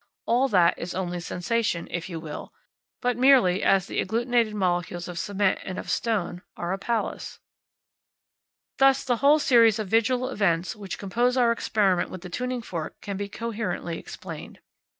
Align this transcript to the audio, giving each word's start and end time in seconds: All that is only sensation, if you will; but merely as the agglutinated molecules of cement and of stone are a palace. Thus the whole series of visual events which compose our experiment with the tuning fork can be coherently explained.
All 0.25 0.47
that 0.47 0.79
is 0.79 0.95
only 0.95 1.19
sensation, 1.19 1.87
if 1.91 2.09
you 2.09 2.19
will; 2.19 2.51
but 3.01 3.17
merely 3.17 3.61
as 3.61 3.85
the 3.85 4.03
agglutinated 4.03 4.55
molecules 4.55 5.07
of 5.07 5.19
cement 5.19 5.59
and 5.63 5.77
of 5.77 5.91
stone 5.91 6.41
are 6.57 6.73
a 6.73 6.79
palace. 6.79 7.37
Thus 8.79 9.03
the 9.03 9.17
whole 9.17 9.37
series 9.37 9.77
of 9.77 9.89
visual 9.89 10.29
events 10.29 10.75
which 10.75 10.97
compose 10.97 11.37
our 11.37 11.51
experiment 11.51 12.09
with 12.09 12.21
the 12.21 12.29
tuning 12.29 12.63
fork 12.63 12.99
can 13.01 13.15
be 13.15 13.29
coherently 13.29 13.99
explained. 13.99 14.59